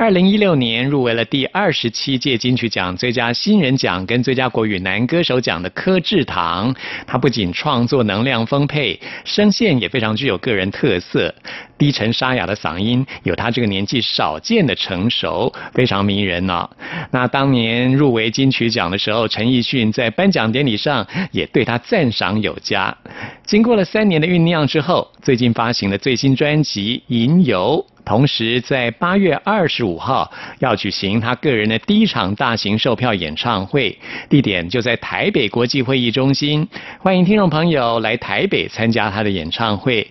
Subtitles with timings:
[0.00, 6.74] 二零一六年入围了第二十七届金曲奖最佳新人奖跟最佳国语男歌手奖的柯智堂，
[7.06, 11.34] 他不仅创作能量丰沛，声线也非常具有个人特色，
[11.76, 16.66] 低沉沙哑的嗓音有他这个年纪少见的成熟，非常迷人呢。
[17.10, 22.96] 那当年入围金曲奖的时候，陈奕迅在颁奖典礼上也对他赞赏有加。
[23.44, 27.84] 经过了三年的酝酿之后，最近发行了最新专辑《吟游》。
[28.10, 33.96] 同时，在八月二十五号要举行他个人的第一场大型售票演唱会，
[34.28, 36.66] 地点就在台北国际会议中心。
[36.98, 40.04] 欢迎听众朋友来台北参加他的演唱会。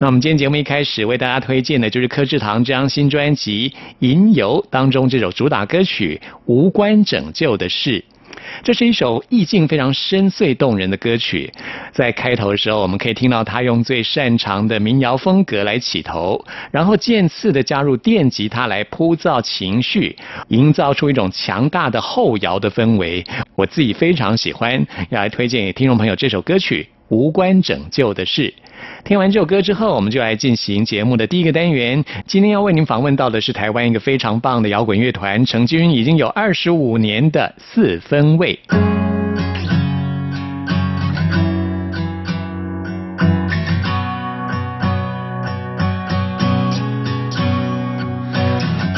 [0.00, 8.00] 那我们今天节目一开始为大家推荐的就是柯志堂这张新专辑《吟游》当中这首主打歌曲《无关拯救的事》。
[8.62, 11.52] 这是一首意境非常深邃动人的歌曲，
[11.92, 20.16] 在开头的时候，我们可以听到他用最擅长的民谣风格来起头，然后渐次的加入电吉他来铺造情绪，
[20.48, 23.24] 营造出一种强大的后摇的氛围。
[23.54, 28.42] 我自己非常喜欢，要来推荐给听众朋友这首歌曲《无关拯救的事》。
[29.04, 32.04] 听完这首歌之后，我们就来进行节目的第一个单元。
[32.26, 38.58] 今天要为您访问到的是台湾一个非常棒的摇滚乐团，成军已经有二十五年的四分卫。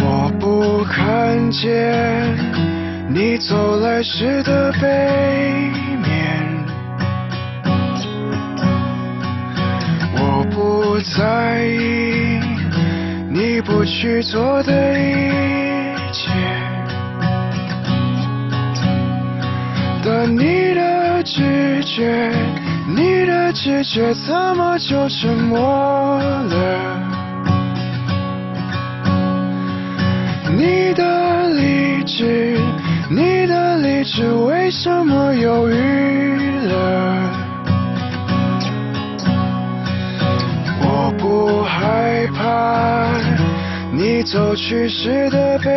[0.01, 2.35] 我不看见
[3.13, 5.71] 你走来时的背
[10.37, 10.45] 我。
[10.97, 12.41] 不在意
[13.29, 15.29] 你不去做的一
[16.11, 16.31] 切，
[20.03, 22.33] 但你的直觉，
[22.89, 27.03] 你的直觉怎么就沉默了？
[30.57, 32.59] 你的理智，
[33.11, 37.16] 你的理智为什么犹豫了？
[44.27, 45.71] 走去时的背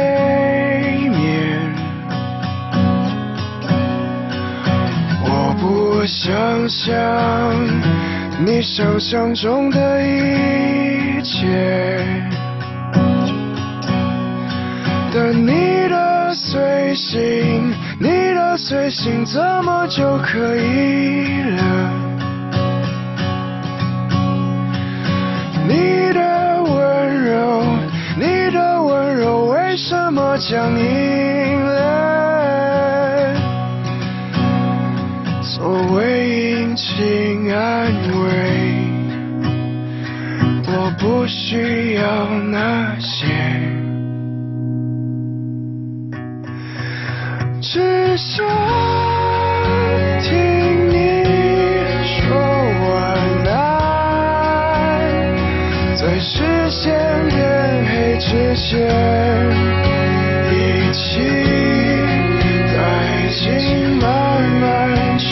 [1.08, 1.60] 面，
[5.24, 6.90] 我不想象
[8.44, 11.46] 你想象中的一切，
[15.14, 22.09] 但你的随行，你的随行怎么就可以了？
[30.40, 31.82] 将隐泪
[35.42, 37.92] 作为引擎安
[38.22, 38.26] 慰
[40.66, 43.28] 我不需要那些。
[47.62, 48.48] 只想
[50.22, 50.96] 听你
[52.06, 52.18] 说
[52.88, 52.88] 晚
[53.46, 53.58] 安
[55.98, 56.96] 在视线
[57.28, 57.38] 变
[57.92, 59.99] 黑之前
[61.19, 62.44] 一起
[62.74, 62.78] 带
[63.28, 64.07] 进漫
[64.62, 64.63] 漫
[65.18, 65.28] 长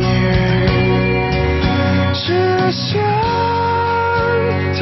[0.00, 0.04] 夜，
[2.12, 2.18] 只
[2.72, 2.90] 想
[4.74, 4.80] 听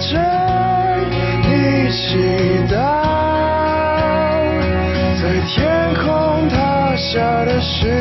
[0.00, 0.08] 着
[1.42, 2.00] 你祈
[2.66, 2.74] 祷，
[5.20, 7.99] 在天空塌下的时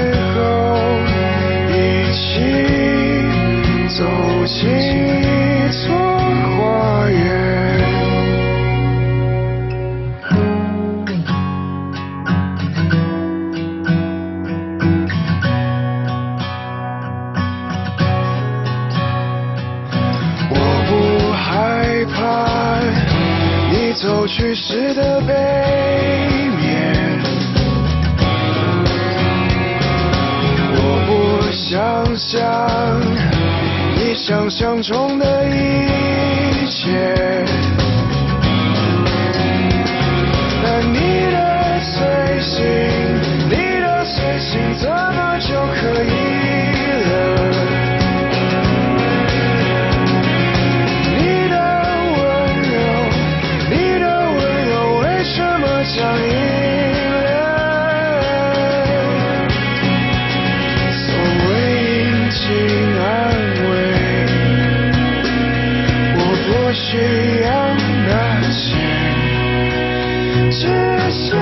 [70.59, 70.67] 只
[71.09, 71.39] 想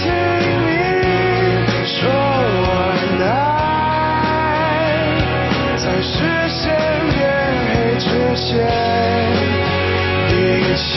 [0.00, 0.66] 听你
[1.86, 1.94] 说
[2.66, 2.66] 晚
[3.22, 3.24] 安，
[5.76, 6.14] 在视
[6.48, 6.74] 线
[7.14, 7.16] 变
[7.68, 7.70] 黑
[8.00, 8.04] 之
[8.34, 8.50] 前，
[10.28, 10.34] 一
[10.74, 10.90] 起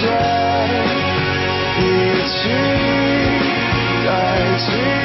[0.00, 0.06] 在，
[1.80, 1.82] 一
[2.28, 2.38] 起
[4.04, 4.08] 带
[4.58, 4.97] 进漫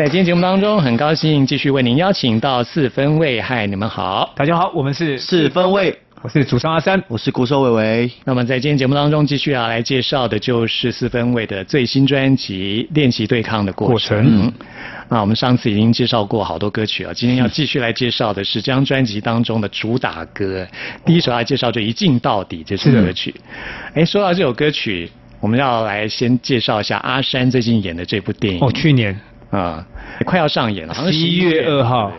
[0.00, 4.32] 在今天节目当中，很高兴继续为您邀请到四分卫，嗨，你们好。
[4.34, 8.10] 大家好，我们是四分位，我是主唱阿三，我是鼓手伟伟。
[8.24, 14.18] 那么在今天节目当中，继续要来介绍的就是四分卫的最新专辑《练习对抗的过过程》。
[14.26, 14.50] 嗯，
[15.10, 20.66] 那我们上次已经介绍过好多歌曲啊，今天要继续来介绍的是这张专辑当中的主打歌。
[21.04, 23.34] 第一首要介绍就《一镜到底》这首歌曲。
[23.92, 25.10] 哎，说到这首歌曲，
[25.40, 28.60] 我们要来先介绍一下阿山最近演的这部电影。
[28.62, 29.14] 哦，去年
[29.50, 29.84] 啊、
[30.24, 31.66] 快要上演了，好像11月。
[31.66, 32.12] 二号。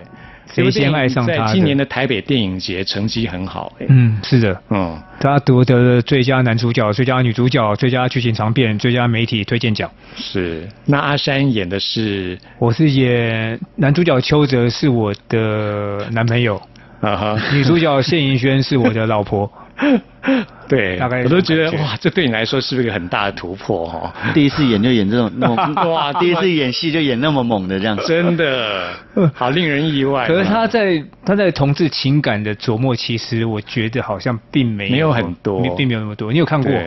[0.53, 9.89] 谁先爱上他在今年的台北电影节成绩很好、哎，嗯，是的，嗯，他夺得了最佳男主角、最佳女主角、最佳剧情长片、最佳媒体推荐奖。
[10.13, 10.67] 是。
[10.85, 16.61] 那阿山演的是，我是演男主角邱泽是我的男朋友，
[16.99, 19.49] 啊哈，女主角谢盈萱是我的老婆。
[20.69, 24.13] 对，大概我都觉得哇，这对你来说是不是一个很大的突破哦？
[24.33, 25.55] 第一次演就演这种那么
[25.91, 27.97] 哇第一次演戏就演那么猛的这样。
[28.07, 28.93] 真的，
[29.33, 30.25] 好令人意外。
[30.27, 36.31] 可是他在他在同志情感的琢磨，其实我觉得好像并没有没有很多并并没有那么多。
[36.31, 36.71] 你有看过？
[36.71, 36.83] 啊，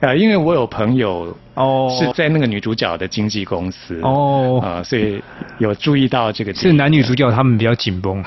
[0.00, 5.20] 呃，因为我有朋友哦，是在那个女主角的经纪公司哦啊、所以
[5.58, 8.22] 有注意到这个是男女主角他们比较紧绷。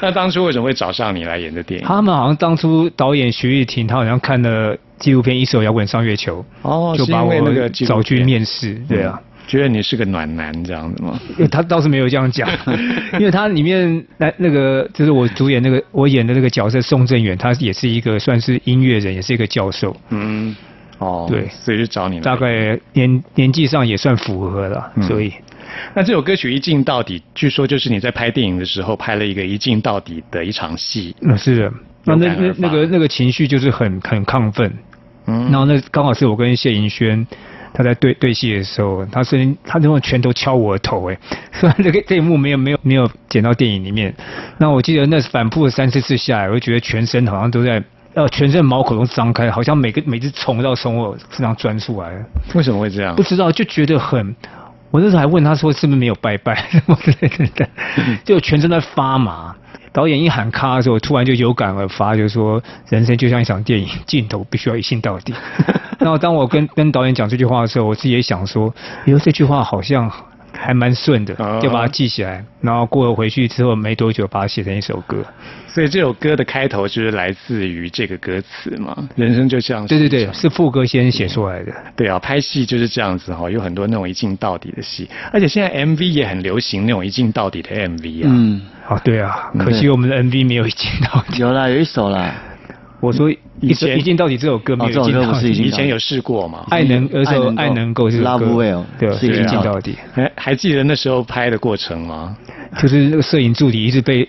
[0.00, 1.86] 那当初为什么会找上你来演这电影？
[1.86, 8.74] 他们好像当初导演徐玉婷，他好像看了纪录片《一首摇滚上月球》，哦，就把我那个找去面试。
[8.88, 11.20] 对啊，嗯觉得你是个暖男这样子吗？
[11.30, 12.48] 因为他倒是没有这样讲，
[13.18, 20.54] 因为他里面那那个就是我主演那个我演的那个角色宋正远，他也是一个算是音乐人，也是一个教授，嗯，
[20.98, 25.32] 哦，对所以就找你了大概年年纪上也算符合了，嗯所以
[25.92, 31.14] 那这首歌曲一镜到底，据说就是你在拍电影的时候拍了一个一镜到底的一场戏。
[31.20, 31.72] 那是的。
[32.04, 34.72] 那那那那个那个情绪就是很很亢奋，
[35.26, 37.26] 嗯然后那刚好是我跟谢盈萱
[37.74, 41.18] 他在对对戏的时候，他声音他用拳头敲我的头，哎，
[41.52, 44.14] 虽然这个这一幕没有没有没有剪到电影里面，
[44.58, 47.82] 那我记得那反复了三四次下来，我就觉得全身好像都在。
[48.14, 52.12] 呃，全身毛孔都张开，好像每个每只虫都要从我身上钻出来。
[52.54, 53.22] 为什么会这样不？
[53.22, 54.36] 知道，就觉得很。
[54.90, 57.66] 我那时候还问他说是不是没有拜拜 什么之类的，
[58.22, 59.56] 就全身在发麻。
[59.92, 65.34] 导演一喊咔的时候，突然就有感而发，就是说人生就像一场电影，镜头必须要一镜到底。
[66.00, 70.10] 然后当我跟跟导演讲这句话的时候，我自己也想说， 因为这句话好像
[70.52, 72.44] 还蛮顺的哦，就把它记起来。
[72.60, 75.24] 然后过了回去之后没多久，把它写成一首歌。
[75.66, 81.72] 所以这首歌的开头就是来自于这个歌词嘛，人生就像是对对对，是副歌先写出来的。
[81.96, 88.30] 对啊，拍戏就是这样子哈、有很多那种一镜到底的戏，而且现在 MV 也很流行那种一镜到底的 MV 啊。
[88.30, 91.40] 嗯，啊，对啊，嗯可惜我们的 MV 没有一镜到底。
[91.40, 92.34] 有啦，有一首啦，
[93.02, 96.64] 我说一以前一镜到底这首歌没有哦这首一镜到以前有试过嘛？
[96.70, 98.30] 爱能有一首爱爱能够这首歌。
[98.30, 102.36] Love Will 对，是一一镜镜到底，还还记得那时候拍的过程吗？
[102.80, 104.26] 就是那个摄影助理一直被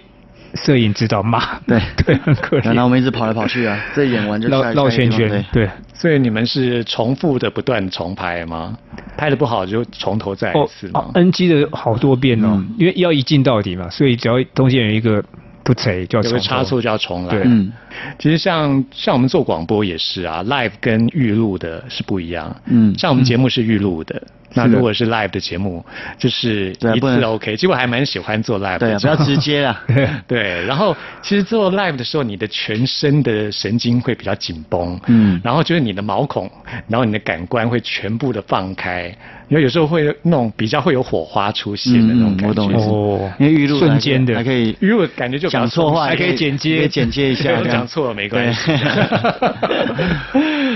[0.56, 1.80] 摄影指导骂，对。
[2.04, 8.76] 对，很可怜，然后我们一直跑来跑去啊， 这演完就绕绕圈圈，对，所以你们是重复的不断重拍吗？
[9.16, 11.06] 拍的不好就从头再来一次吗？
[11.06, 12.76] 哦，NG 的好多遍哦，嗯。
[12.80, 15.24] 因为要一镜到底嘛，所以只要中间有一个
[15.64, 17.32] 不贼就要有差错就要重来。
[17.32, 17.44] 对。
[17.46, 17.72] 嗯。
[18.20, 22.56] 其实像像我们做广播也是啊，live 跟预录的是不一样。
[22.66, 22.94] 嗯。
[22.98, 24.22] 像我们节目是预录的，
[24.54, 25.84] 那如果是 live 的节目，
[26.18, 27.56] 就是一次 OK。
[27.56, 28.80] 其实我还蛮喜欢做 live 的。
[28.80, 29.84] 对啊，不节目，要直接啊，
[30.28, 35.40] 对，然后其实做 live 的时候，你的全身的神经会比较紧绷，嗯。
[35.44, 36.50] 然后就是你的毛孔，
[36.88, 39.06] 然后你的感官会全部的放开，
[39.50, 42.48] 因为有时候会那种比较会有火花出现的那种嗯嗯感觉。
[42.48, 44.36] 我懂哦，因为预录瞬间的。
[44.36, 48.72] 还可以如果感觉就讲错话还可以剪接可以剪接一下， 我讲错了没关系。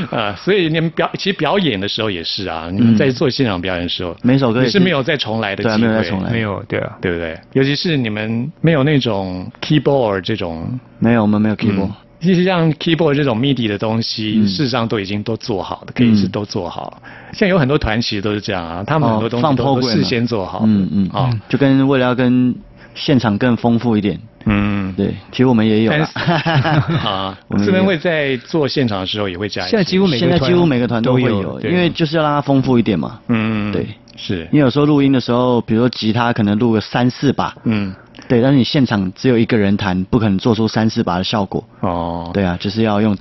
[0.15, 4.79] 啊，所以你们表其实表演的时候也是啊，你们在做现场表演的时候，每首歌也是是。
[4.79, 6.31] 没有再重来的机对啊会，没有再重来。
[6.31, 7.39] 没有，对啊，对不对？
[7.53, 10.79] 尤其是你们没有那种 keyboard 这种。
[10.99, 11.91] 没有，我们没有 keyboard，嗯。
[12.19, 14.47] 其实像 keyboard 这种 MIDI 的东西，嗯。
[14.47, 17.01] 事实上都已经都做好的，可以是都做好。
[17.33, 20.65] 现在有很多团其实都是这样啊，他们很多东西放都都事先做好的。
[20.67, 22.55] 嗯嗯啊，就跟为了要跟
[22.97, 27.37] 现场更丰富一点，嗯，对，其实我们也有啊。
[27.47, 29.69] 我，们这边会在做现场的时候也会加一些。
[29.69, 33.19] 现在几乎每个现在团几乎每个团都会有有，因为就是要让它丰富一点嘛。
[33.27, 34.47] 嗯，对，是。
[34.51, 37.93] 因，为有时候录音的时候，比如说吉他可能录个三四把，嗯，
[38.27, 41.63] 对，但是你现场只有一个人弹，不可能做出三四把的效果。
[41.81, 43.15] 哦，对啊，就是要用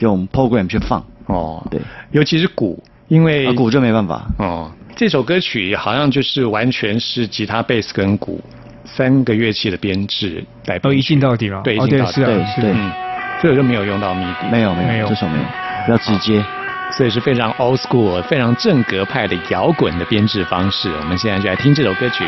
[0.00, 1.80] 用 program 去放，哦，对，
[2.12, 4.26] 尤其是鼓，因为啊鼓就没办法。
[4.38, 8.40] 哦，这首歌曲好像就是完全是吉他、贝斯跟鼓
[8.84, 10.92] 三个乐器的编制来编。
[10.92, 12.22] 哦一镜到底吗对，一哦镜到底。
[12.22, 15.44] 对是啊对对是啊嗯，所以就没有用到 MIDI，没有没有没有这首没有，
[15.86, 16.44] 比较直接。
[16.92, 20.88] 所以是非常 old school、非常正格派的摇滚的编制方式。
[21.00, 22.24] 我们现在就来听这首歌曲。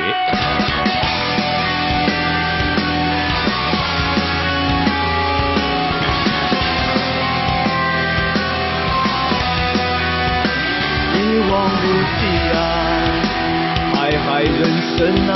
[11.15, 11.85] 一望无
[12.19, 12.59] 际啊，
[13.95, 14.59] 海海人
[14.97, 15.35] 生啊，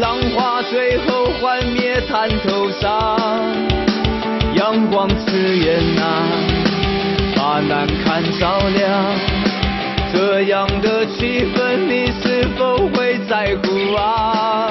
[0.00, 3.16] 浪花最后幻灭滩头上，
[4.54, 6.02] 阳光刺眼啊，
[7.36, 8.80] 把难堪照亮。
[10.12, 14.68] 这样的气氛，你是否会在乎啊？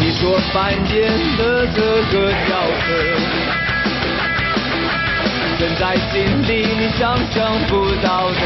[0.00, 0.96] 你所扮演
[1.36, 1.80] 的这
[2.12, 2.14] 个
[2.48, 2.50] 角
[2.86, 2.88] 色。
[5.58, 6.14] 正在经
[6.46, 7.34] 历你想象
[7.68, 7.72] 不
[8.02, 8.36] 到的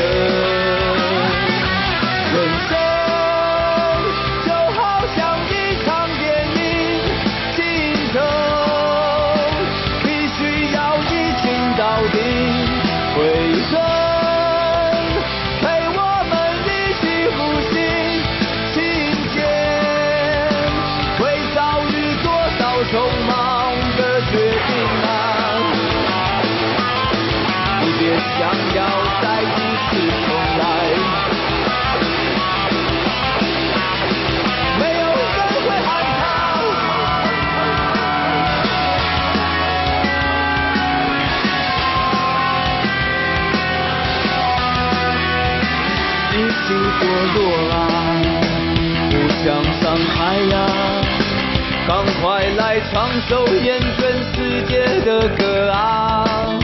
[52.93, 54.01] 唱首厌倦
[54.35, 54.73] 世界
[55.05, 56.59] 的歌啊！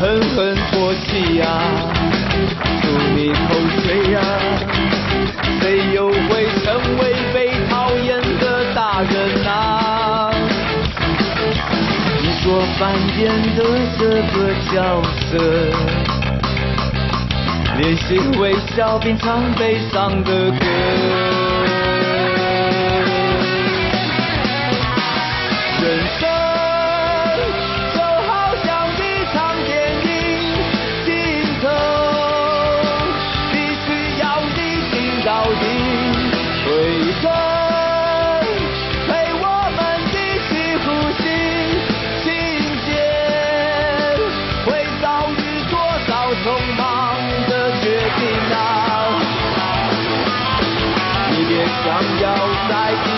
[0.00, 1.46] 狠狠唾弃啊，
[2.82, 3.86] 吐你口水
[4.16, 4.20] 啊，
[5.60, 7.36] 谁又会成为被
[7.70, 10.32] 讨厌的大人啊？
[12.20, 13.62] 你所扮演的
[13.96, 14.36] 这个
[14.72, 14.74] 角
[15.30, 15.38] 色，
[17.78, 21.25] 练习微笑并唱悲伤的歌。
[51.86, 53.15] 想要再次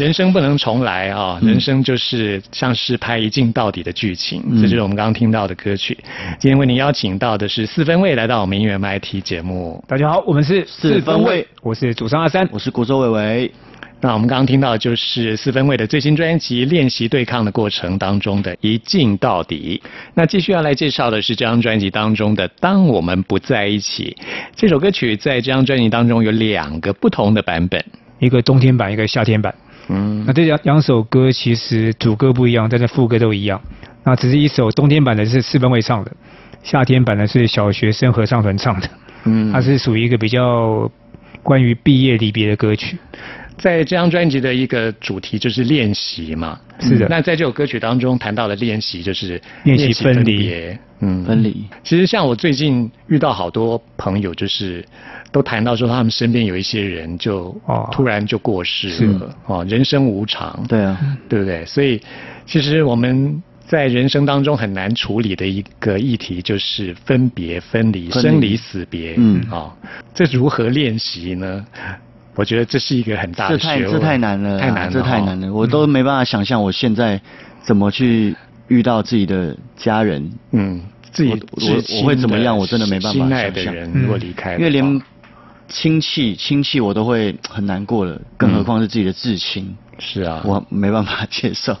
[0.00, 1.38] 人生不能重来啊！
[1.42, 5.94] 人生就是像是拍一镜到底的剧情，嗯这就是我们刚刚听到的歌曲。
[6.38, 9.84] 今天为您邀请到的是四分卫来到我们音乐 MIT 节目。
[9.86, 12.48] 大家好，我们是四分卫，我是主唱阿三。
[12.50, 13.52] 我是国周伟伟，
[14.00, 19.82] 那我们刚刚听到的就是四分卫的最新专辑《练习对抗的过程》当中的一镜到底。
[20.14, 24.16] 那继续要来介绍的是这张专辑当中的《当我们不在一起》
[24.56, 27.84] 这首歌曲，在这张专辑当中有两个不同的版本。
[28.18, 29.54] 一个冬天版，一个夏天版。
[29.90, 33.60] 嗯那这两两首歌其实主歌不一样，但是副歌都一样。
[34.04, 36.12] 那只是一首冬天版的是四分卫唱的，
[36.62, 38.88] 夏天版的是小学生合唱团唱的。
[39.24, 40.90] 嗯它是属于一个比较
[41.42, 42.96] 关于毕业离别的歌曲。
[43.58, 50.50] 在这张专辑的一个主题就是练习嘛，是的那在这首歌曲当中谈到了练习就是练习分离，
[51.00, 51.64] 嗯，分离。
[51.84, 54.82] 其实像我最近遇到好多朋友，就是
[55.32, 57.88] 都谈到说他们身边有一些人就哦。
[57.92, 61.64] 突然就过世了，哦，人生无常，对啊，对不对？
[61.64, 62.00] 所以
[62.46, 68.28] 其实我们在人生当中很难处理的一个议题就是分别、分离、分离。
[68.28, 69.40] 生离死别，嗯。
[69.50, 69.72] 哦，
[70.14, 71.64] 这如何练习呢？
[72.36, 75.46] 我觉得这是一个很大的学问，太这太难了啊，太难了，这太难了。
[75.46, 77.20] 了，我都没办法想象我现在
[77.62, 78.34] 怎么去
[78.68, 80.80] 遇到自己的家人，嗯，
[81.12, 85.02] 自己我我至亲我会怎么的样我真的没办法心爱的人嗯如果离开因为连
[85.70, 91.74] 亲戚亲戚我都会很难过了，更何况是自己的至亲，是啊，我没办法接受。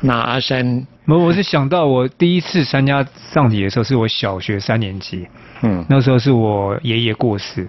[0.00, 5.26] 那阿山，我我是想到我第一次参加葬礼的时候，是我小学三年级，
[5.62, 5.82] 嗯。
[5.88, 7.66] 那时候是我爷爷过世，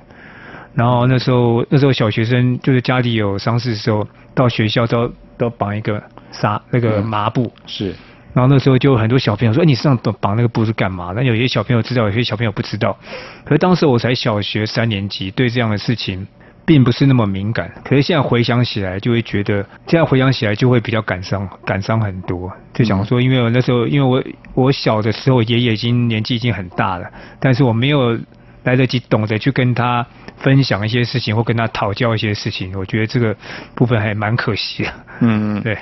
[0.73, 7.05] 然后那时候那时候小学生就是家里有丧事的时候，到学校都都绑一个纱那个嗯。
[7.05, 7.95] 麻布，是，
[8.33, 12.97] 然后那时候就很多小朋友说：“哎，你身上绑绑那个布是干嘛？”那有些小朋友知道，有些小朋友不知道。
[13.43, 16.27] 可是当时我才小学三年级，对这样的事情
[16.65, 17.71] 并不是那么敏感。
[17.83, 22.51] 可是现在回想起来，就会觉得现在回想起来就会比较感伤，感伤很多。
[22.73, 27.09] 就想说，因为我那时候，因为我我小的时候，爷爷已经年纪已经很大了，
[27.39, 28.19] 但是我没有
[28.67, 30.05] 来得及懂得去跟他
[30.37, 32.77] 分享一些事情，或跟他讨教一些事情。
[32.77, 33.33] 我觉得这个
[33.73, 34.93] 部分还蛮可惜的。
[35.21, 35.77] 嗯，对，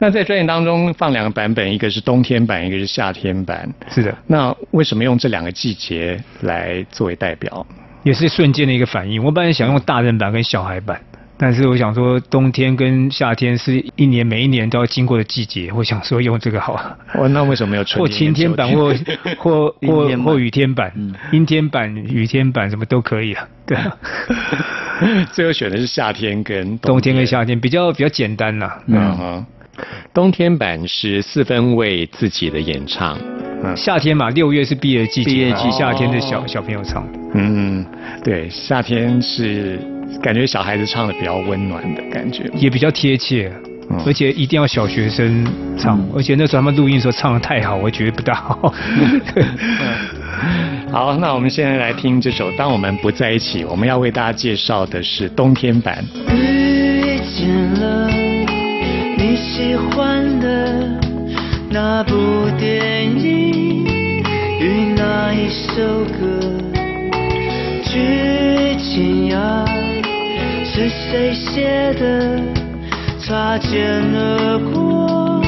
[0.00, 3.72] 那在专业当中放两个版本，一个是冬天版，一个是夏天版。
[3.88, 4.12] 是的。
[4.26, 7.64] 那为什么用这两个季节来作为代表？
[8.02, 9.22] 也是瞬间的一个反应。
[9.22, 11.00] 我本来想用大人版跟小孩版，
[11.36, 16.74] 但是我想说冬天跟夏天是一年每一年都要经过的季节，我想说用这个好。
[16.76, 16.96] 了。
[17.14, 18.94] 哦，那为什么没有春或天晴天版，或
[19.36, 23.48] 或 或或雨天版嗯，阴天版、雨天版什么都可以啊。
[23.66, 23.76] 对。
[23.76, 23.96] 啊，
[25.32, 27.16] 最后选的是夏天跟冬天。
[27.16, 28.80] 跟夏天比较比较简单啦。
[28.86, 29.16] 嗯。
[29.16, 29.46] 哼，
[30.12, 33.18] 冬天版是四分卫自己的演唱。
[33.64, 33.76] 嗯。
[33.76, 36.20] 夏天嘛，六月是毕业季毕业季夏天的哦。
[36.20, 37.18] 小小朋友唱的。
[37.34, 37.84] 嗯，
[38.22, 39.80] 对，夏天是
[40.22, 42.50] 感觉小孩子唱的比较温暖的感觉。
[42.54, 43.52] 也比较贴切，
[43.90, 45.46] 嗯而且一定要小学生
[45.78, 48.72] 唱，嗯而且那时候他们录音的时候唱的太好，我觉得不大好。
[50.90, 56.04] 好，那我们现在来听这首《当我们不在一起》，我们要为大家介绍的是冬天版。
[56.30, 57.48] 遇见
[57.80, 58.08] 了
[59.18, 60.88] 你喜欢的
[61.70, 62.14] 那部
[62.58, 63.84] 电影
[64.60, 66.40] 与那一首歌，
[67.82, 69.64] 剧情呀
[70.74, 72.42] 是谁写的？
[73.20, 75.40] 擦肩而过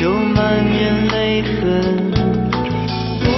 [0.00, 1.52] 就满面泪痕。
[3.26, 3.30] 哦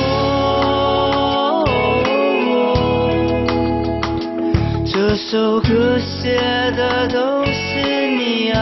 [4.87, 6.39] 这首歌写
[6.77, 8.61] 的都是你啊。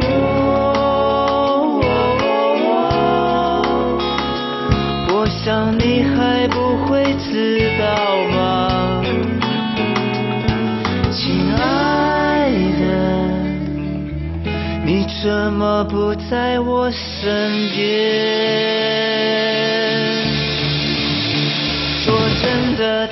[0.00, 1.78] 哦
[5.12, 7.84] 我想你还不会知道
[15.26, 17.82] 怎么不在我身边？
[22.04, 23.08] 说真的，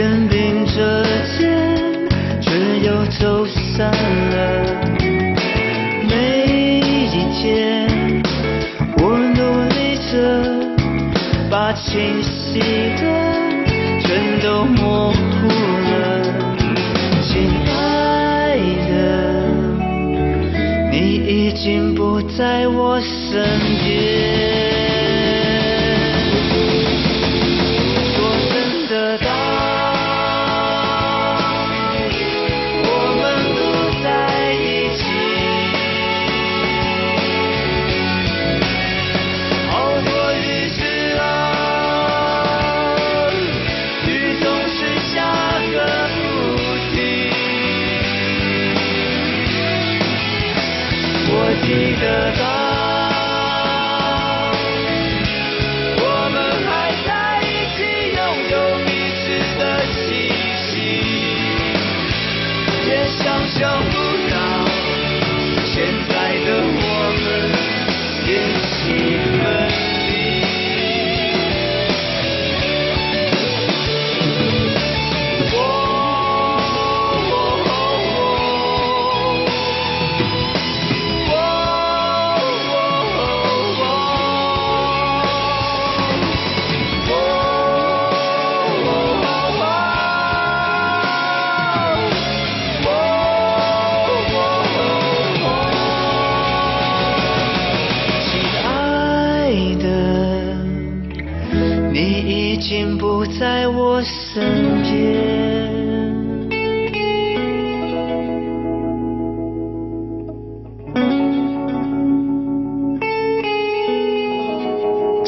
[0.00, 1.04] 肩并着
[1.36, 1.46] 肩，
[2.40, 2.48] 却
[2.86, 4.34] 又走散了？
[6.08, 7.86] 每一天，
[8.96, 9.00] 我
[9.36, 9.78] 努力
[10.10, 10.10] 着
[11.50, 12.60] 把清晰
[12.96, 13.02] 的
[14.00, 15.18] 全都模糊
[15.90, 15.92] 了，
[17.20, 17.28] 亲
[17.76, 18.56] 爱
[18.88, 18.90] 的。
[20.90, 20.96] 你
[21.28, 23.79] 已经不在我身边。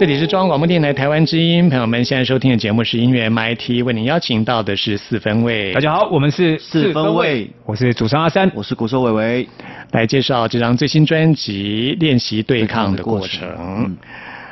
[0.02, 5.72] 这里是中央广播电台台湾之音，朋友们现在收听的节目是音乐 MIT，为您邀请到的是四分卫。
[5.72, 8.50] 大家好，我们是四分卫，我是主唱阿三。
[8.52, 9.48] 我是鼓手伟伟。
[9.92, 13.48] 来介绍这张最新专辑《练习对抗的过程》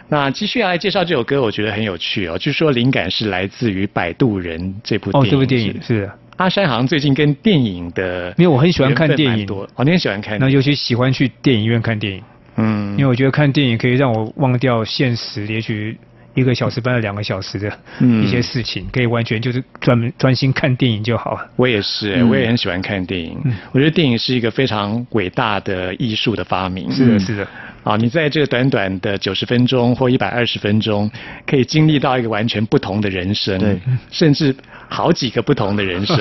[0.08, 2.38] 那继续来介绍这首歌，我觉得很有趣哦。
[2.38, 5.30] 据说灵感是来自于《摆渡人》这部电哦，影。
[5.32, 12.22] 这部电影是，阿山好像最近跟电影的因为我很喜欢看电影蛮多哦，你很喜欢看电影，那尤其喜欢去电影院看电影，
[12.60, 12.92] 嗯。
[12.92, 15.98] 因为我觉得看电影可以让我忘掉现实，也许
[16.34, 21.50] 一个小时半到两个小时的嗯一些事情，可以完全就是专门专心看电影就好了。
[21.56, 23.36] 我也是、嗯我也很喜欢看电影。
[23.72, 26.90] 我觉得电影是一个非常伟大的艺术的发明。
[26.92, 27.48] 是的，是的，
[27.82, 31.10] 啊，你在这个短短的九十分钟或一百二十分钟，
[31.46, 33.78] 可以经历到一个完全不同的人生，对，
[34.10, 34.54] 甚至
[34.88, 36.16] 好几个不同的人生。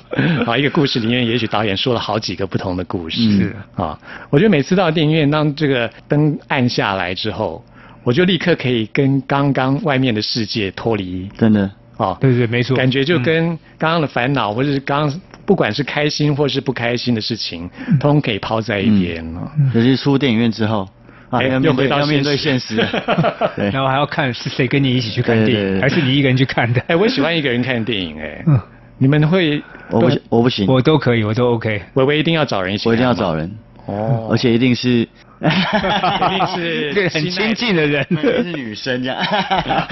[0.46, 3.20] 啊，一个故事里面，也许导演说了好几个不同的故事。
[3.38, 3.98] 是啊，
[4.30, 7.62] 我觉得每次到电影院，当这个灯暗下来之后，
[8.02, 11.28] 我就立刻可以跟刚刚外面的世界脱离。
[11.36, 19.50] 真的，哦，对对没错感觉就嗯跟刚刚的烦恼，或者是刚刚不管是开心或是不开心的事情，嗯通通可以抛在一边哦。
[19.74, 20.88] 尤其是出电影院之后，
[21.28, 22.88] 啊，哎要面又回到对要面对现现实。
[23.56, 26.80] 对然后还要看是谁跟你一起去看电影，对对对还是你一个人去看的？
[26.88, 28.58] 哎，我喜欢一个人看电影，哎，嗯，
[28.98, 29.62] 你们会？
[29.90, 31.82] 我不行，我不行，我都可以，我都 OK。
[31.94, 33.34] 微微一定要找人一起，我一定要找。
[33.34, 33.50] 人，
[33.86, 34.88] 哦，而且一定是，
[35.40, 38.06] 一定是对，很亲近的人。
[38.10, 39.18] 一定是女生这样。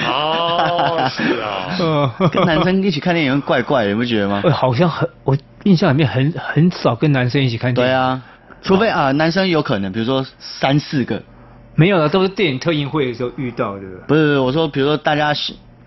[0.07, 2.11] 哦，是哦。
[2.21, 4.41] 嗯， 跟男生一起看电影怪怪的，你不觉得吗？
[4.45, 7.93] 呃，好像很，我印象里面很很少跟男生一起看电影。
[7.93, 8.23] 对，啊，
[8.63, 11.23] 除非啊，男生有可能，比如说三四个，
[11.75, 13.83] 没有了，都是电影特映会的时候遇到的。
[14.07, 15.33] 不是我说，比如说大家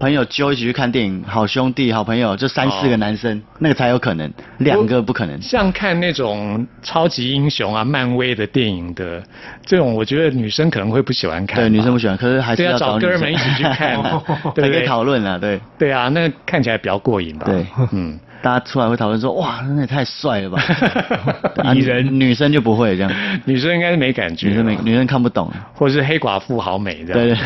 [0.02, 5.40] 朋友揪一起去看电影，好兄弟、好朋友，就三四个男生，那个才有可能，两个不可能。
[5.40, 9.22] 像看那种超级英雄啊、漫威的电影的
[9.64, 11.58] 这种，我觉得女生可能会不喜欢看。
[11.58, 14.02] 对，女生不喜欢，可是还是要女生哥们一起去看，
[14.56, 14.86] 对可以对？
[14.88, 17.46] 讨论啊，对对啊，那看起来比较过瘾吧？
[17.46, 18.20] 对，嗯。
[18.42, 20.62] 大家出来会讨论说，哇，那也太帅了吧！
[21.64, 22.20] 啊蚁人。
[22.20, 23.12] 女生就不会这样，
[23.46, 27.38] 女生应该是没感觉，女生没女生看不懂，或是黑寡妇好美这样，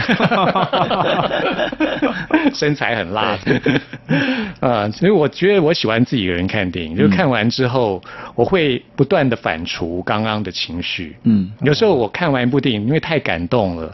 [2.54, 3.38] 身材很辣，
[4.62, 8.02] 呃， 所以我觉得我喜欢自己一个人看电影，就看完之后，
[8.36, 11.52] 我会不断的反刍刚刚的情绪，嗯。
[11.62, 13.92] 有时候我看完一部电影，因为太感动了，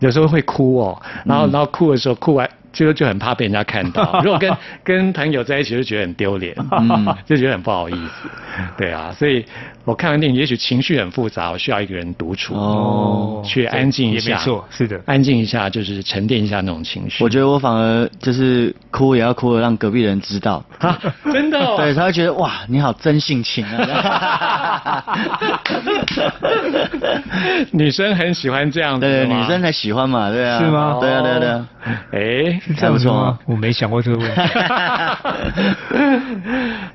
[0.00, 2.48] 有时候会哭哦，然后然后哭的时候哭完。
[2.72, 7.16] 就就很怕被人家看到， 如果跟跟朋友在一起就觉得很丢脸，嗯。
[7.26, 8.28] 就觉得很不好意思，
[8.76, 9.44] 对啊，所以
[9.84, 15.00] 我看完电影，也许情绪很复杂，我需要一个人独处，哦去安静一下，也没错，是的。
[15.06, 17.24] 安静一下，就是沉淀一下那种情绪。
[17.24, 20.98] 我觉得我反而就是哭也要哭的让隔壁人知道，啊，
[21.32, 25.04] 真的、哦， 对，他会觉得哇，你好真性情啊。
[27.72, 30.58] 女生很喜欢这样子对，的女生才喜欢嘛，对啊。
[30.58, 31.66] 是吗对啊，对啊，对啊。
[32.12, 33.38] 哎，是这样说吗还不错啊？
[33.46, 34.40] 我没想过这个问题。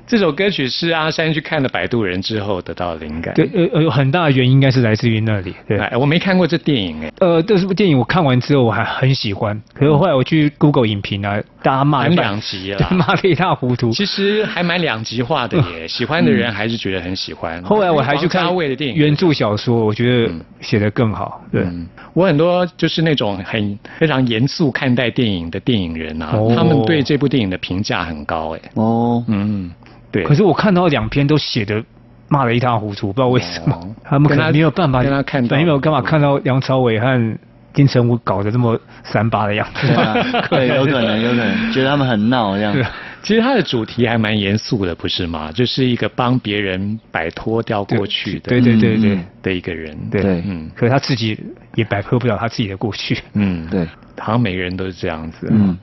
[0.06, 3.34] 这首歌曲是阿山去看了《摆渡人》之后得到灵感。
[3.34, 5.52] 对，呃呃，有很大的原因应该是来自于那里。
[5.66, 13.90] 对，哎，我没看过这电影哎，呃，这部电影我看完之后我还很喜欢，可是后来我去 Google 影评啊，大家骂两极啦 对骂的一塌糊涂。
[13.90, 17.58] 其实还蛮两极化的耶， 喜欢的人还是觉得很喜欢。
[17.60, 21.42] 嗯后来我还去看王家卫的电影原著小说，我觉得嗯写得更好。
[21.50, 28.60] 对，嗯，我很多就是那种很非常严肃看待电影的电影人啊，哦他们对这部电影的评价很高哎。
[28.74, 29.70] 哦，嗯，
[30.12, 30.22] 对。
[30.24, 31.82] 可是我看到两篇都写的
[32.28, 33.94] 骂得一塌糊涂，不知道为什么，哦。
[34.04, 35.48] 他们可能没有办法，跟他看到。
[35.48, 37.38] 反正没有办法看到梁朝伟和
[37.72, 39.86] 金城武搞得这么三八的样子。
[39.86, 40.14] 对啊，
[40.48, 42.74] 对，有可能，有可能，觉得他们很闹这样。
[43.22, 45.50] 其实它的主题还蛮严肃的，不是吗？
[45.50, 49.96] 就是一个帮别人摆脱掉过去的，对对对对嗯的一个人。
[50.10, 50.42] 对对。
[50.46, 50.70] 嗯。
[50.76, 51.36] 可是他自己
[51.74, 53.18] 也摆脱不了他自己的过去。
[53.34, 53.84] 嗯，对，
[54.18, 55.48] 好像每个人都是这样子。
[55.50, 55.76] 嗯，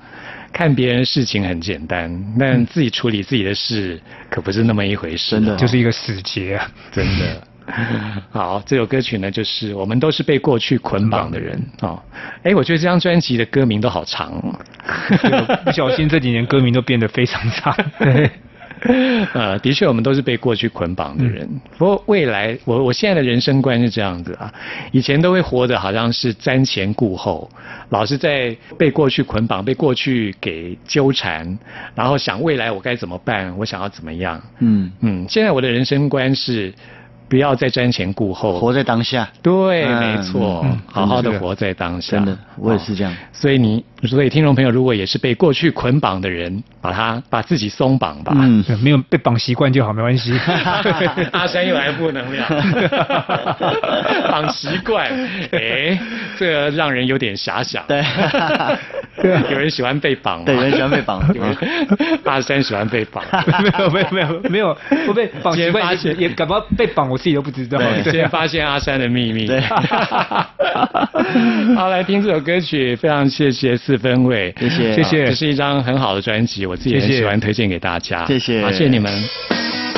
[0.53, 5.31] 看别人事情很简单，但自己处理自己的事可不是那么一回事。
[5.31, 6.71] 真的就是一个死结啊！
[6.91, 7.47] 真的。
[8.29, 12.01] 好，这首歌曲呢，就是我们都是被过去捆绑的人哦。
[12.43, 15.59] 哎，我觉得这张专辑的歌名都好长 哦。
[15.65, 17.75] 不小心这几年歌名都变得非常长。
[18.83, 21.47] 对， 呃，的确，我们都是被过去捆绑的人。
[21.77, 24.51] 不过未来，我我现在的人生观是这样子啊，
[24.91, 27.49] 以前都会活得好像是瞻前顾后，
[27.89, 31.57] 老是在被过去捆绑，被过去给纠缠，
[31.95, 34.41] 然后想未来我该怎么办，我想要怎么样。
[34.59, 36.73] 嗯，嗯，现在我的人生观是
[37.29, 39.27] 不要再瞻前顾后，活在当下。
[39.41, 42.17] 对，嗯没错，嗯好好的的活在当下。
[42.17, 48.33] 真的我也是这样哦所以你，所以听众朋友，如果也是被过去捆绑的人，把他把自己松绑吧。
[48.35, 50.33] 嗯，没有被绑习惯就好，没关系。
[51.31, 52.45] 阿山又来负能量，
[54.29, 55.07] 绑习惯，
[55.51, 55.97] 哎，
[56.37, 57.83] 这个让人有点遐想。
[57.87, 58.03] 对
[59.51, 61.21] 有人喜欢被绑，对，有人喜欢被绑。
[62.25, 63.23] 阿山喜欢被绑。
[63.61, 67.77] 没有没有没有没有，我被绑习惯也也搞不好被绑，我自己都不知道。
[67.77, 69.45] 对今天发现阿山的秘密。
[69.47, 69.61] 对
[71.75, 74.93] 好，来听这首歌曲，非常谢谢四分位，谢谢。
[74.93, 75.25] 谢谢。
[75.25, 78.25] 这是一张很好的专辑，我自己很喜欢，推荐给大家。
[78.25, 78.61] 谢谢。
[78.61, 79.92] 好，谢谢你们。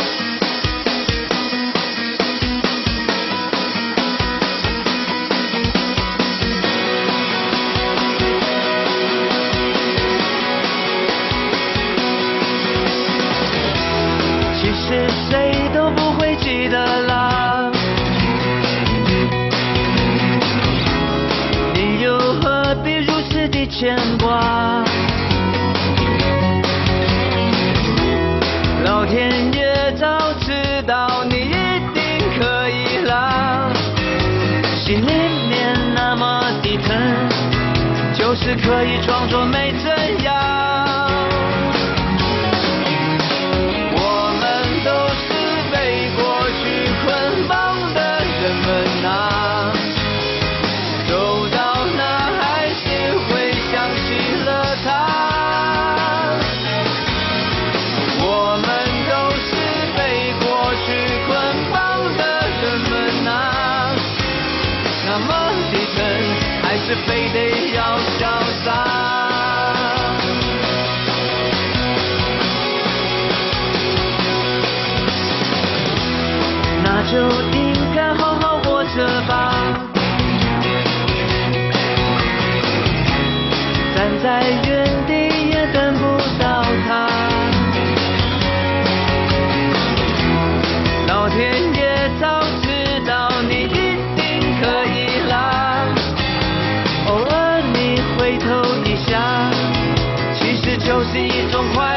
[101.12, 101.95] 是一种快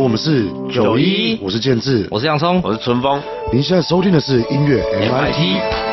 [0.00, 3.20] 我们是九一我是建志，我是洋葱，我是春风
[3.52, 5.89] 您现在收听的是音乐 MIT。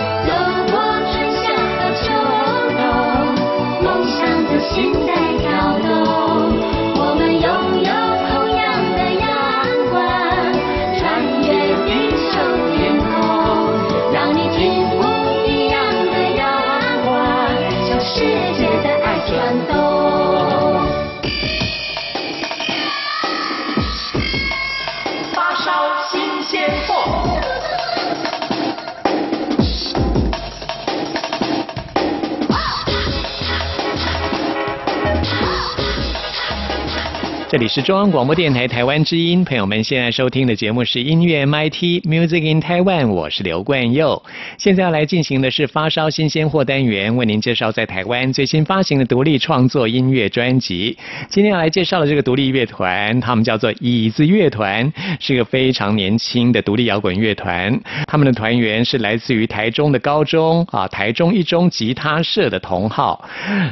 [37.67, 44.23] 是中央广播电台台湾之音，朋友们现在收听的节目是音乐 MIT Music in Taiwan，我是刘冠佑。
[44.57, 50.97] 现在要来进行的是发烧新鲜货单元，为您介绍在台湾最新发行的独立创作音乐专辑。
[51.27, 54.89] 今天要来介绍的这个独立乐团，他们叫做椅子乐团，
[55.19, 57.77] 是个非常年轻的独立摇滚乐团。
[58.07, 63.27] 他们的团员是来自于台中的高中啊，台中一中吉他社的同好。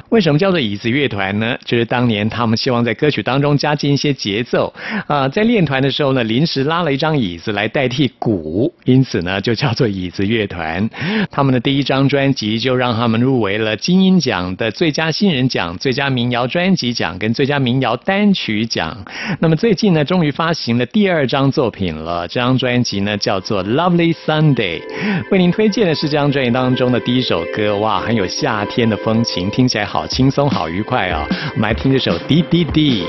[0.09, 1.57] 为什么叫做椅子乐团呢？
[1.63, 4.73] 就是当年他们希望在歌曲当中加进一些节奏
[5.07, 10.89] 啊、在练团的时候呢，临时拉了一张椅子来代替鼓，因此呢就叫做椅子乐团。
[11.31, 18.97] 他们的第一张专辑就让他们入围了金鹰奖的最佳新人奖、最佳民谣专辑奖跟最佳民谣单曲奖。
[19.39, 24.81] 那么最近呢，终于发行了第二张作品了，这张专辑呢叫做《Lovely Sunday》。
[25.31, 31.25] 为您推荐的是这张专辑当中的第一首歌，哇，很有夏天的风情，听起来好轻松、好愉快哦。
[31.55, 33.03] 我们来听这首《滴滴滴》。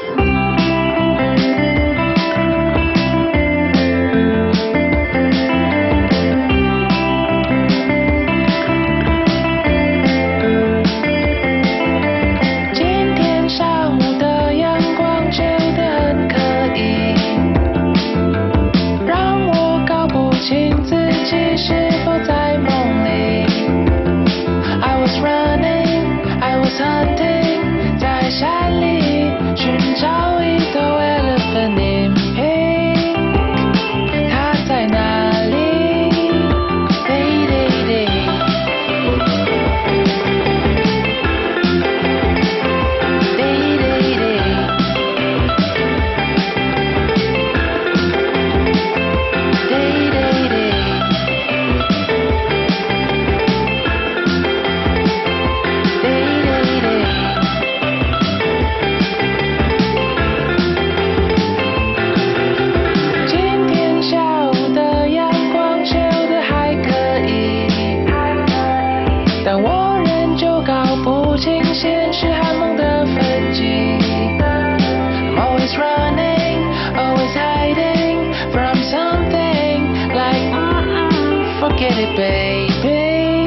[81.77, 83.47] Get it, baby。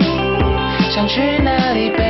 [0.91, 2.08] 想去哪里 baby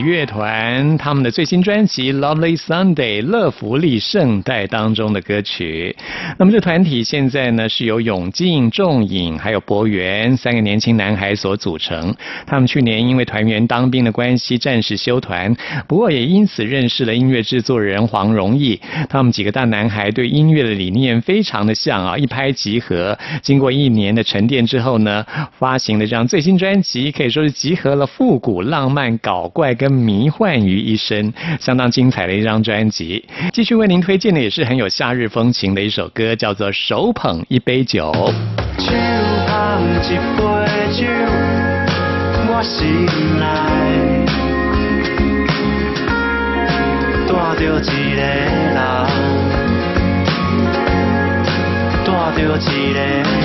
[0.00, 5.94] 乐团他们的最新专辑《Lovely Sunday》乐福利圣代当中的歌曲。
[6.38, 12.14] 那么这团体现在呢是由永进、仲颖还有博源三个年轻男孩所组成。
[12.46, 15.54] 他们去年因为团员当兵的关系暂时休团，
[15.86, 18.80] 不过也因此认识了音乐制作人黄荣义。
[19.08, 23.18] 他们几个大男孩对音乐的理念非常的像啊，一拍即合。
[23.42, 25.24] 经过一年的沉淀之后呢，
[25.58, 33.24] 发行的这张最新专辑可以说是集合了复古、浪漫、搞怪跟迷幻于一身，相当精彩的一张专辑。
[33.52, 38.12] 继续为您推荐的也是很有夏日风情的一首歌，叫做《手捧一杯酒》。
[38.78, 38.92] 手
[39.46, 40.44] 捧一杯
[40.92, 41.06] 酒，
[42.48, 43.06] 我心
[43.38, 43.44] 内
[47.26, 47.72] 带着一个
[48.16, 48.24] 人，
[52.04, 53.35] 带着一个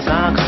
[0.00, 0.39] goes on.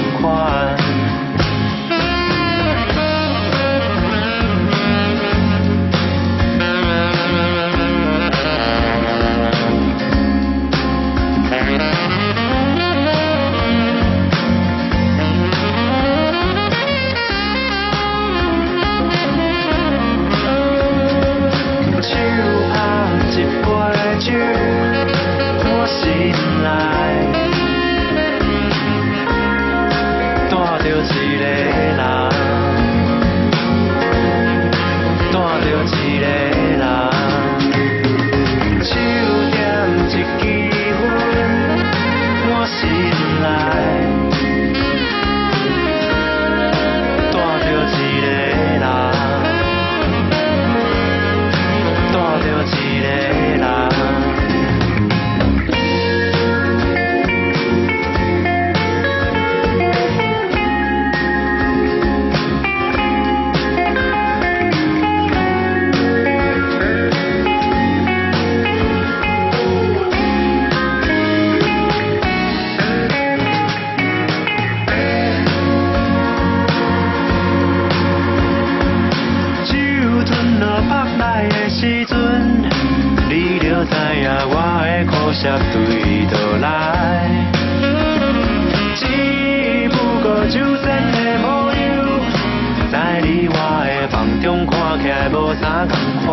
[95.03, 96.31] 起来无啥同款。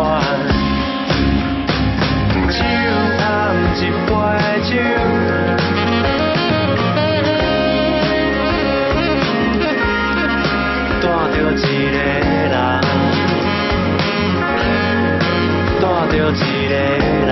[2.48, 2.62] 手
[3.18, 3.20] 捧
[3.74, 4.08] 一杯
[4.62, 4.70] 酒。
[11.02, 12.54] 带着一个人，
[15.80, 16.72] 带着一个
[17.26, 17.28] 人，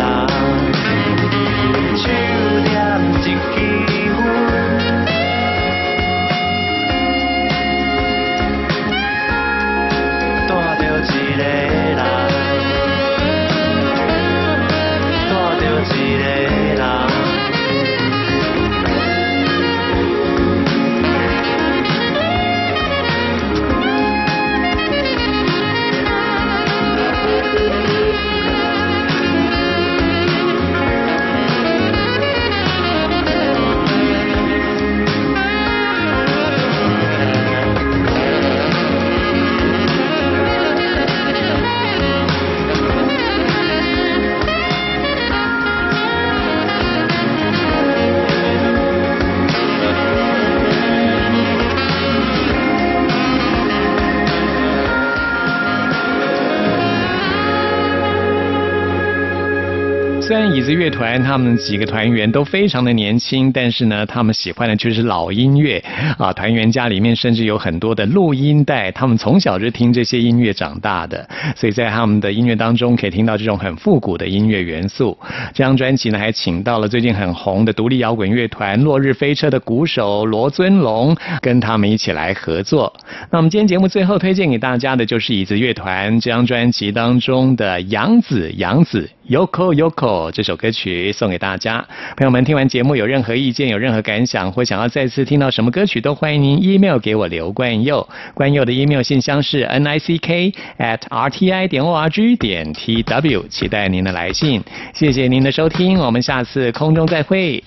[60.75, 65.83] 乐团他们几个团员都非常的年轻，但是呢，他们喜欢的却是老音乐
[66.19, 66.33] 啊。
[66.33, 75.17] 团员家里面甚至有很多的录音带，他们从小就听这些音乐长大的，所以在他们的音乐当中可以听到这种很复古的音乐元素。
[75.53, 82.93] 这张专辑呢，还请到了最近很红的独立摇滚乐团落日飞车的鼓手罗尊龙，跟他们一起来合作。
[83.31, 89.03] 那我们今天节目最后推荐给大家的就是椅子乐团这张专辑当中的《杨子杨子》。
[89.29, 91.83] Yoko Yoko 这首歌曲送给大家，
[92.17, 98.07] 朋友们听完节目有任何意见、有任何感想，或想要再次听到什么歌曲，都欢迎您 email 给我刘冠佑。
[98.35, 102.71] 冠佑的 email 信箱是 n i c k at r t i 点 o r g 点
[102.75, 104.63] t w，期待您的来信。
[104.93, 107.63] 谢谢您的收听，我们下次空中再会。